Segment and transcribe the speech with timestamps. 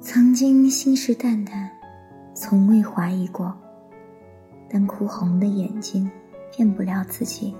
[0.00, 1.68] 曾经信誓旦旦，
[2.34, 3.54] 从未怀疑过，
[4.70, 6.10] 但哭红的眼睛
[6.50, 7.54] 骗不了自己，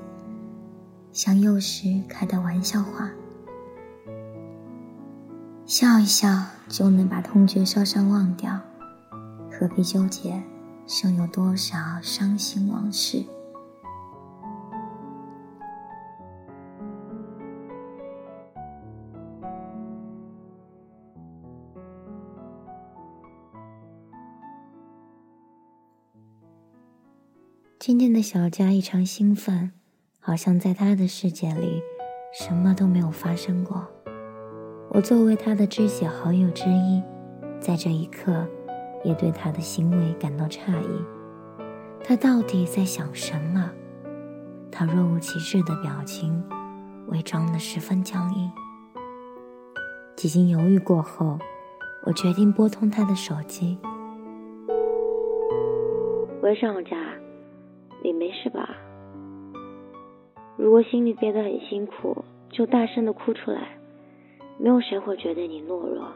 [1.12, 3.11] 像幼时开的玩笑话，
[5.67, 8.59] 笑一笑就能把痛觉烧伤忘掉，
[9.51, 10.43] 何必纠结？
[10.87, 13.23] 剩有多少伤心往事？
[27.88, 29.73] 今天的小佳异常兴奋，
[30.20, 31.80] 好像在他的世界里，
[32.38, 33.83] 什么都没有发生过。
[34.91, 37.02] 我作为他的知己好友之一，
[37.59, 38.46] 在这一刻。
[39.05, 41.02] 也对他的行为感到诧异，
[42.05, 43.70] 他到底在想什么？
[44.70, 46.45] 他若无其事的表情，
[47.07, 48.51] 伪装的十分僵硬。
[50.15, 51.38] 几经犹豫过后，
[52.05, 53.79] 我决定拨通他的手机。
[56.43, 56.90] 喂，上佳，
[58.02, 58.77] 你没事吧？
[60.57, 63.79] 如果心里憋得很辛苦，就大声的哭出来，
[64.59, 66.13] 没有谁会觉得你懦弱，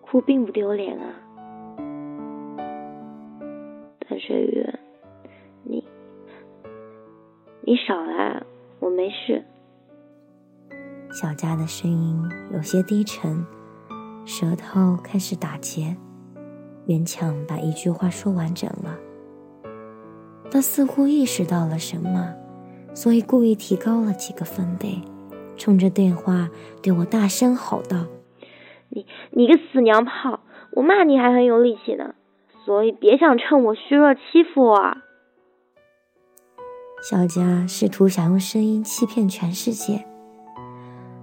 [0.00, 1.14] 哭并不丢脸啊。
[4.20, 4.66] 水雨，
[5.64, 5.84] 你
[7.62, 8.42] 你少来，
[8.78, 9.42] 我没事。
[11.10, 13.44] 小佳的声音有些低沉，
[14.24, 15.96] 舌头开始打结，
[16.86, 18.96] 勉强把一句话说完整了。
[20.52, 22.34] 他似乎意识到了什么，
[22.92, 25.00] 所以故意提高了几个分贝，
[25.56, 26.50] 冲着电话
[26.82, 28.04] 对我大声吼道
[28.90, 30.40] ：“你你个死娘炮！
[30.72, 32.14] 我骂你还很有力气呢。”
[32.66, 34.78] 所以别想趁我虚弱欺负我。
[37.02, 40.04] 小佳试图想用声音欺骗全世界，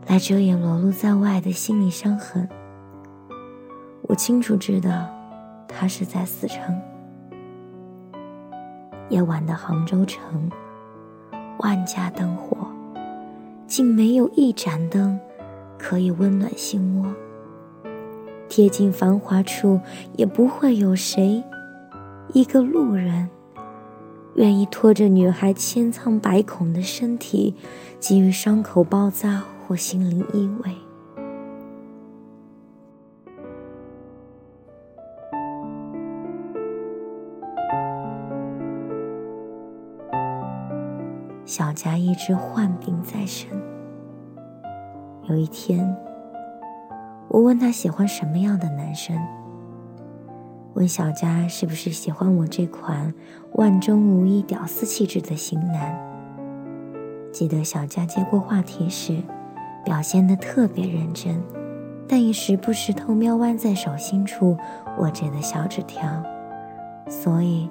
[0.07, 2.49] 来遮掩裸露在外的心理伤痕。
[4.01, 5.07] 我清楚知道，
[5.67, 6.81] 他是在死撑。
[9.09, 10.49] 夜晚的杭州城，
[11.59, 12.55] 万家灯火，
[13.67, 15.19] 竟没有一盏灯
[15.77, 17.11] 可以温暖心窝。
[18.47, 19.79] 贴近繁华处，
[20.15, 21.43] 也不会有谁，
[22.33, 23.29] 一个路人，
[24.35, 27.55] 愿意拖着女孩千疮百孔的身体，
[27.99, 30.88] 给予伤口包扎或心灵依偎。
[41.59, 43.49] 小佳一直患病在身，
[45.23, 45.93] 有一天。
[47.27, 49.13] 我问他喜欢什么样的男生？
[50.75, 53.13] 问小佳是不是喜欢我这款
[53.55, 55.99] 万中无一屌丝气质的型男？
[57.33, 59.21] 记得小佳接过话题时，
[59.83, 61.43] 表现得特别认真，
[62.07, 64.57] 但也时不时偷瞄弯在手心处
[64.97, 66.23] 握着的小纸条，
[67.09, 67.69] 所以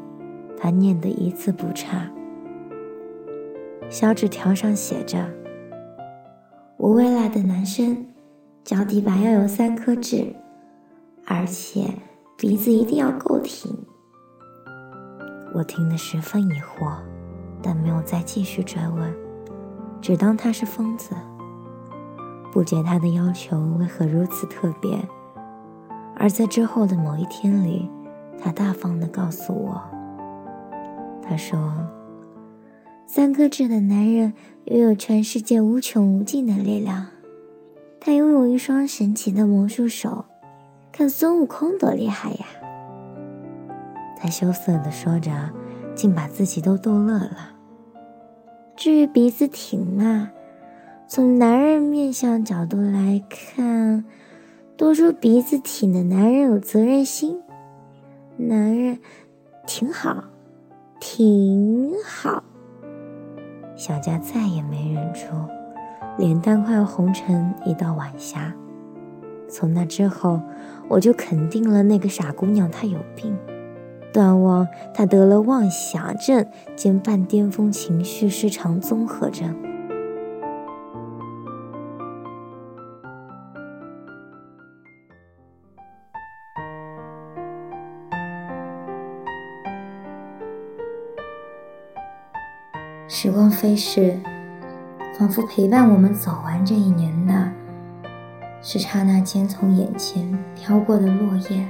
[0.59, 2.07] 他念得一字不差。
[3.91, 5.19] 小纸条上写着
[6.77, 8.07] ：“我未来的男生。”
[8.63, 10.37] 脚底板要有三颗痣，
[11.27, 11.87] 而且
[12.37, 13.75] 鼻子一定要够挺。
[15.55, 16.99] 我听得十分疑惑，
[17.63, 19.11] 但没有再继续追问，
[20.03, 21.15] 只当他是疯子。
[22.53, 24.99] 不解他的要求为何如此特别，
[26.15, 27.91] 而在之后的某一天里，
[28.39, 29.81] 他大方的告诉我，
[31.23, 31.73] 他说
[33.11, 34.35] ：“三颗痣的男人
[34.67, 37.07] 拥有全世界无穷无尽的力量。”
[37.99, 40.27] 他拥有一双神奇的魔术手，
[40.93, 42.47] 看孙悟空多厉害呀！
[44.19, 45.31] 他羞涩的说着，
[45.95, 47.55] 竟把自己都逗乐了。
[48.77, 50.31] 至于鼻子挺嘛，
[51.09, 54.05] 从男人面相角度来看，
[54.77, 57.41] 多说鼻子挺的男人有责任心，
[58.37, 58.99] 男人
[59.67, 60.25] 挺好，
[61.01, 62.45] 挺好。
[63.79, 65.21] 小佳再也没忍住。
[66.19, 68.53] 脸蛋快要红成一道晚霞。
[69.49, 70.43] 从那之后，
[70.89, 73.39] 我就肯定了那个傻姑娘她有病，
[74.13, 76.45] 断望她得了妄想症
[76.75, 79.55] 兼半巅峰情绪失常综合症。
[93.21, 94.17] 时光飞逝。
[95.19, 97.51] 仿佛陪伴我们走完这一年的，
[98.63, 101.67] 是刹那间从眼前飘过的落叶。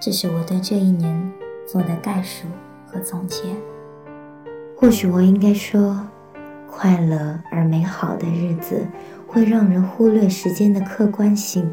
[0.00, 1.32] 这是我对这一年
[1.66, 2.46] 做的概述
[2.86, 3.42] 和总结。
[4.76, 6.00] 或许我应该说，
[6.70, 8.86] 快乐而美好的日子
[9.26, 11.68] 会让人忽略时间的客观性，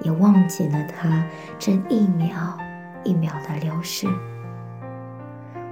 [0.00, 1.22] 也忘记了它
[1.58, 2.56] 这一秒
[3.04, 4.08] 一秒的流逝。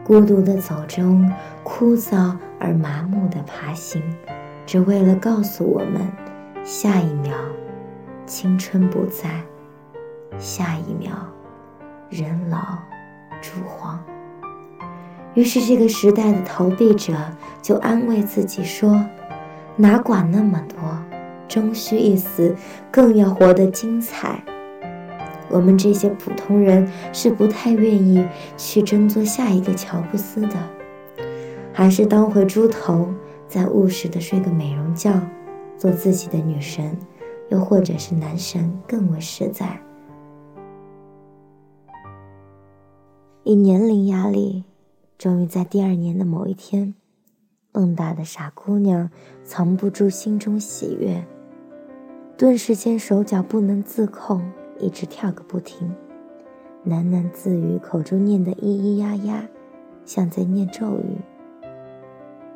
[0.04, 4.02] 孤独的走中，枯燥而麻木的爬行，
[4.66, 6.06] 只为了告诉我们：
[6.62, 7.34] 下一秒，
[8.26, 9.30] 青春不在；
[10.38, 11.12] 下一秒，
[12.10, 12.58] 人老
[13.40, 13.98] 珠黄。
[15.32, 17.14] 于是，这个时代的逃避者
[17.62, 19.02] 就安慰自己说
[19.74, 20.78] ：“哪管那么多，
[21.48, 22.54] 终须一死，
[22.90, 24.44] 更要活得精彩。”
[25.50, 28.24] 我们这些普通人是不太愿意
[28.56, 30.56] 去争做下一个乔布斯的，
[31.72, 33.08] 还是当回猪头，
[33.46, 35.12] 再务实的睡个美容觉，
[35.76, 36.96] 做自己的女神，
[37.50, 39.80] 又或者是男神更为实在。
[43.42, 44.64] 以年龄压力。
[45.16, 46.92] 终于在第二年的某一天，
[47.70, 49.08] 蹦跶的傻姑娘
[49.44, 51.24] 藏不住心中喜悦，
[52.36, 54.42] 顿时间手脚不能自控，
[54.78, 55.94] 一直跳个不停，
[56.86, 59.48] 喃喃自语，口中念的咿咿呀呀，
[60.04, 61.18] 像在念咒语。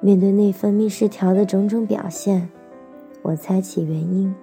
[0.00, 2.48] 面对内分泌失调的种种表现，
[3.22, 4.34] 我猜起原因，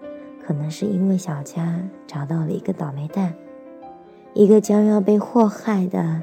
[0.46, 3.34] 可能是因为小佳找到了一个倒霉蛋，
[4.34, 6.22] 一个将要被祸害的。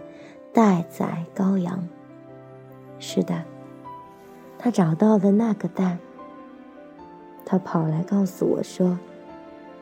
[0.54, 1.88] 待宰羔羊。
[2.98, 3.42] 是的，
[4.58, 5.98] 他找到的那个蛋。
[7.46, 8.98] 他跑来告诉我说，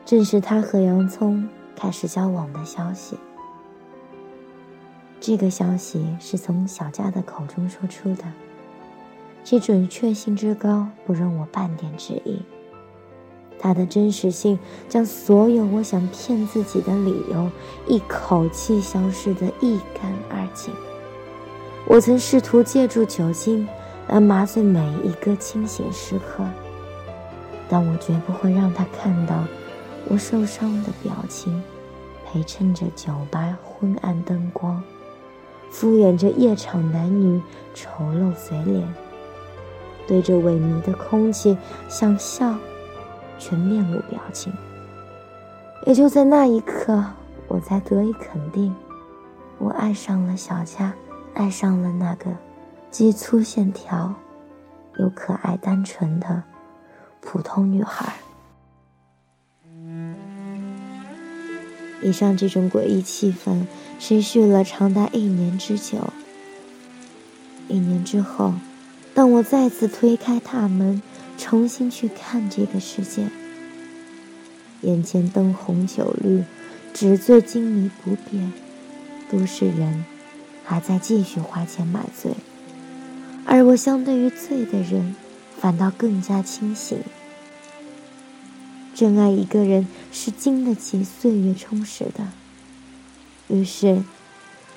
[0.05, 1.45] 正是他和洋葱
[1.81, 3.17] 开始交往的消息。
[5.19, 8.23] 这个消息是从小佳的口中说出的，
[9.43, 12.39] 其准确性之高，不容我半点质疑。
[13.59, 17.49] 它的真实性将所有我想骗自己的理由
[17.87, 20.71] 一口气消失得一干二净。
[21.87, 23.67] 我曾试图借助酒精
[24.07, 26.43] 来麻醉每一个清醒时刻，
[27.67, 29.43] 但我绝不会让他看到
[30.07, 31.61] 我受伤的表情，
[32.31, 34.81] 陪衬着酒吧昏暗灯光，
[35.69, 37.41] 敷衍着夜场男女
[37.73, 38.87] 丑陋嘴脸，
[40.07, 41.57] 对着萎靡的空气
[41.89, 42.55] 想笑。
[43.43, 44.53] 却面无表情。
[45.87, 47.03] 也就在那一刻，
[47.47, 48.71] 我才得以肯定，
[49.57, 50.93] 我爱上了小佳，
[51.33, 52.29] 爱上了那个
[52.91, 54.13] 既粗线条
[54.97, 56.43] 又可爱单纯的
[57.19, 58.13] 普通女孩。
[62.01, 63.65] 以上这种诡异气氛
[63.99, 66.11] 持续了长达一年之久。
[67.67, 68.53] 一年之后，
[69.13, 71.01] 当我再次推开大门。
[71.37, 73.25] 重新去看这个世界，
[74.81, 76.43] 眼前灯红酒绿，
[76.93, 78.53] 纸醉金迷不变，
[79.27, 80.05] 都市人
[80.63, 82.33] 还在继续花钱买醉，
[83.43, 85.15] 而我相对于醉的人，
[85.59, 86.99] 反倒更加清醒。
[89.01, 92.27] 真爱一个人是经得起岁月充实的，
[93.47, 94.03] 于是，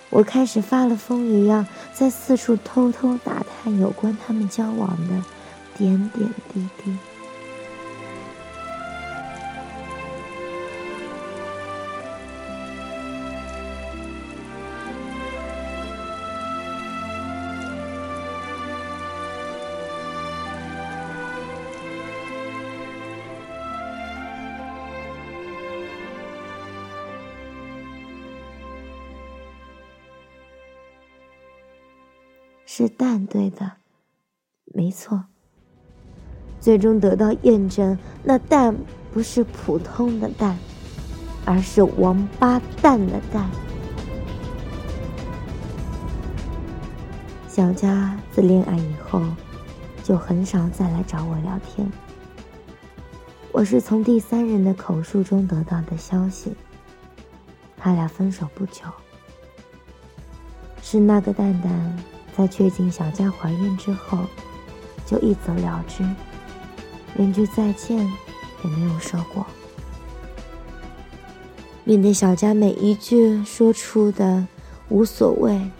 [0.09, 5.23] 我开始发了疯一样，在四处偷偷打探有关他们交往的。
[5.77, 6.97] 点点滴滴，
[32.77, 33.71] 是蛋对的，
[34.65, 35.27] 没错。
[36.59, 38.77] 最终得到验证，那蛋
[39.13, 40.59] 不是普通的蛋，
[41.45, 43.49] 而是王八蛋的蛋。
[47.47, 49.23] 小佳自恋爱以后，
[50.03, 51.89] 就很少再来找我聊天。
[53.53, 56.53] 我是从第三人的口述中得到的消息，
[57.77, 58.83] 他俩分手不久。
[60.83, 62.05] 是那个蛋蛋
[62.37, 64.19] 在确定小佳怀孕之后，
[65.07, 66.05] 就一走了之。
[67.17, 69.47] 连句再见也没有说过。
[71.85, 74.45] 面对小佳每一句说出的
[74.89, 75.71] 无所谓，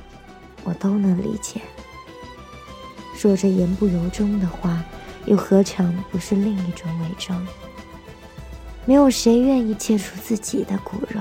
[0.63, 1.61] 我都能理解。
[3.17, 4.85] 说着言不由衷的话，
[5.25, 7.45] 又何尝不是另一种伪装？
[8.85, 11.21] 没有谁愿意切除自己的骨肉。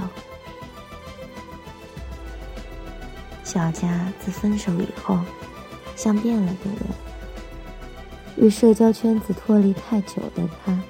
[3.53, 5.19] 小佳自分手以后，
[5.95, 6.79] 像变了个人。
[8.35, 10.81] 与社交圈子脱离太久的他，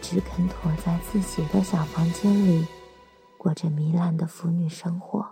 [0.00, 2.64] 只肯躲在自己的小房间里，
[3.36, 5.26] 过着糜烂的腐女生活。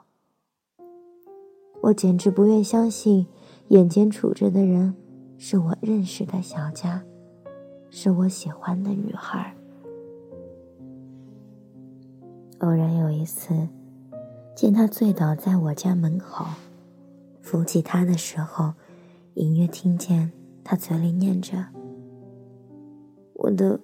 [1.83, 3.29] 我简直不愿相信，
[3.69, 4.93] 眼前处着的人
[5.39, 7.05] 是我认识的小佳，
[7.91, 9.55] 是我喜欢的女孩。
[12.59, 13.69] 偶然有一次，
[14.57, 16.45] 见他醉倒在我家门口，
[17.43, 18.73] 扶起他的时候，
[19.35, 20.33] 隐约听见
[20.65, 21.67] 他嘴里念着
[23.35, 23.81] ：“我的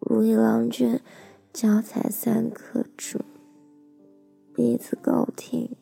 [0.00, 0.98] 如意郎君，
[1.52, 3.20] 脚踩三颗珠，
[4.54, 5.76] 鼻子高挺。”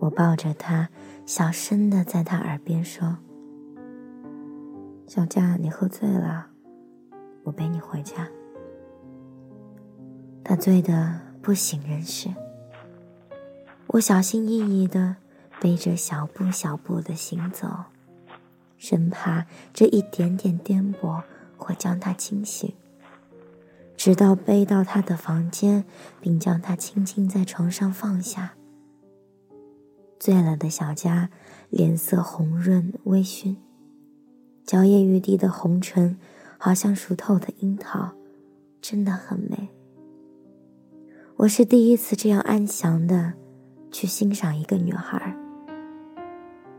[0.00, 0.88] 我抱着他，
[1.26, 3.18] 小声的在他耳边说。
[5.06, 6.46] 小佳，你喝醉了，
[7.42, 8.28] 我背你回家。
[10.44, 12.28] 他醉得不省人事，
[13.92, 15.16] 我小心翼翼的
[15.60, 17.66] 背着小步小步的行走，
[18.76, 21.22] 生怕这一点点颠簸
[21.56, 22.74] 会将他惊醒。
[23.96, 25.86] 直到背到他的房间，
[26.20, 28.54] 并将他轻轻在床上放下。
[30.20, 31.30] 醉了的小佳
[31.70, 33.56] 脸色红润微醺。
[34.64, 36.18] 娇艳欲滴的红唇，
[36.58, 38.12] 好像熟透的樱桃，
[38.82, 39.70] 真的很美。
[41.36, 43.32] 我是第一次这样安详的
[43.90, 45.36] 去欣赏一个女孩，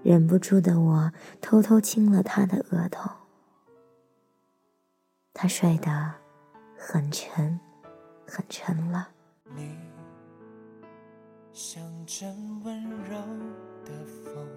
[0.04, 1.12] 忍不住的我
[1.42, 3.10] 偷偷亲了她的额头。
[5.34, 6.14] 她睡得
[6.78, 7.60] 很沉，
[8.28, 9.10] 很沉了。
[9.56, 9.78] 你
[11.54, 12.28] 像阵
[12.64, 13.16] 温柔
[13.86, 14.48] 的风。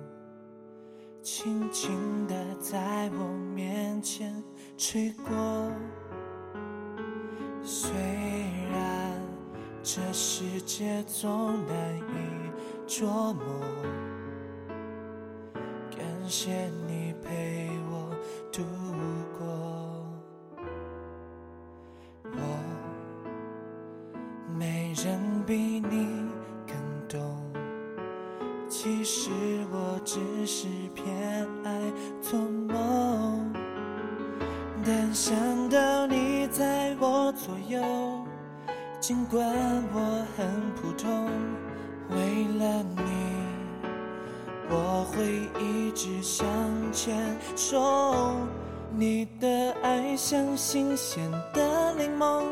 [1.22, 4.34] 轻轻的在我面前
[4.76, 5.70] 吹过，
[7.62, 7.92] 虽
[8.72, 9.01] 然
[9.84, 12.50] 这世界总难以
[12.86, 13.42] 捉摸，
[15.90, 18.14] 感谢你陪我
[18.52, 18.62] 度
[19.36, 19.44] 过。
[22.24, 22.38] 我
[24.56, 26.30] 没人比你
[26.64, 26.76] 更
[27.08, 27.20] 懂。
[28.68, 29.30] 其实
[29.72, 33.52] 我只是偏爱做梦，
[34.86, 37.82] 但想到你在我左右，
[39.02, 39.44] 尽管
[39.92, 41.28] 我很普通，
[42.10, 42.16] 为
[42.56, 43.02] 了你，
[44.70, 46.46] 我会一直向
[46.92, 48.46] 前冲。
[48.94, 52.44] 你的爱像新鲜的柠檬，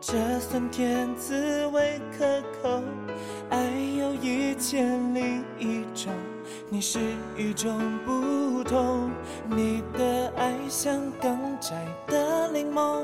[0.00, 2.24] 这酸甜滋味可
[2.62, 2.82] 口。
[3.50, 3.62] 爱
[3.98, 6.10] 有一千零一种，
[6.70, 6.98] 你是
[7.36, 9.10] 与众不同。
[9.50, 11.76] 你的爱像刚摘
[12.06, 13.02] 的柠檬，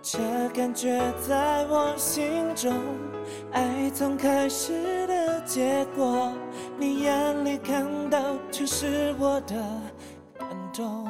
[0.00, 0.18] 这
[0.54, 2.72] 感觉在我心中。
[3.52, 6.32] 爱从开始的结果，
[6.78, 8.18] 你眼里看到
[8.50, 9.54] 全是我的
[10.38, 11.07] 感动。